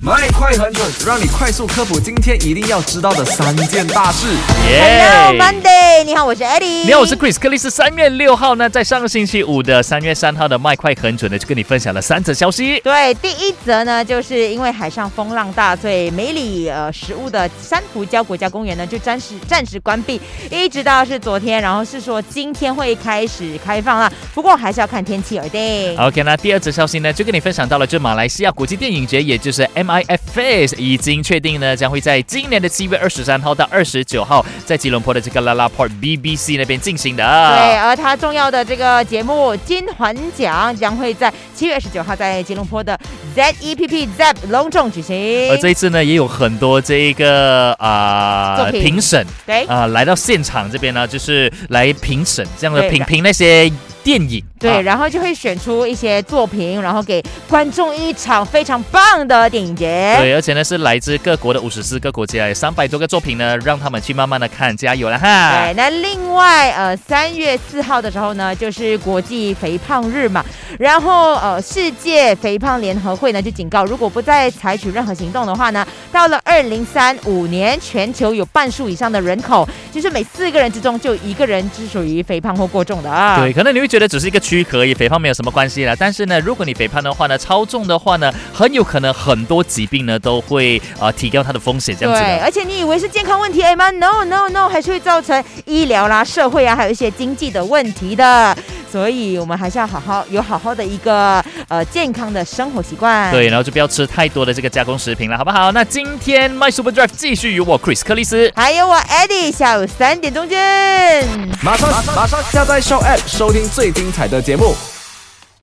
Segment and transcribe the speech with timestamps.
[0.00, 4.28] 麦快很准，让你快速科普今天一定要知道的三件大事。
[4.64, 6.86] Hello Monday，你好，我是 Eddie。
[6.86, 7.36] 你好，我是 Chris。
[7.36, 12.78] 克里斯三月六号呢，在上个星期五的三月三号的麦快很准呢，就跟你分享了三则消息。
[12.78, 25.98] 对，第一则呢，就是因为海上风浪大，所以梅里呃食物的珊瑚礁国家公园呢就暂时暂时关闭，一直到是昨天，然后是说今天会开始开放了，不过还是要看天气而定。
[25.98, 37.24] OK，那第二则消息呢，就跟你分享到了，就马来西亚国际电影节，也就是 MIFS 已经确定呢，将会在今年的七月二十三号到二十九号，在吉隆坡的这个 Lala Port BBC 那边进行的。
[37.24, 42.98] 对，而它重要的这个节目金环奖将会在七月二十九号在吉隆坡的
[43.34, 45.50] ZEPP ZEP 隆重举行。
[45.50, 54.42] 而这一次呢，也有很多这一个啊、评审对啊、来到现场这边呢，就是来评审这样的评评那些电影。
[54.58, 60.16] 对，啊然后就会选出一些作品，然后给观众一场非常棒的电影节。
[60.18, 65.64] 对，而且呢是来自各国的五十四个国家，有三百多个作品呢，让他们去慢慢的看，加油了哈！
[65.64, 70.44] 对，那另外呃，三月四号的时候呢，就是国际肥胖日嘛，
[70.78, 83.38] 然后呃，世界肥胖联合会呢就警告，如果不再采取任何行动的话呢，到了二零三五年，全球有半数以上的人口，就是每四个人之中就一个人是属于肥胖或过重的啊。
[83.38, 85.94] 对，可能你会觉得只是一个躯壳而已，肥胖没有什么关系啦。
[85.98, 98.56] 但是呢，如果你肥胖的话呢，超重的话呢，很有可能很多疾病呢都会呃提高它的风险，这样子对，而且你以为是健康问题而已吗？No No No，还是会造成医疗啦、社会啊，还有一些经济的问题的。
[98.90, 103.30] 所以我们还是要好好有好好的一个呃健康的生活习惯。
[103.30, 105.70] 对，然后就不要吃太多的这个加工食品了，好不好？
[105.72, 108.52] 那今天 My Super Drive 继续有我 Chris 克里斯。
[108.56, 111.26] 还有我 Eddie，下午三点钟见。
[111.62, 114.74] 马上马上下载 Show App 收听最精彩的节目。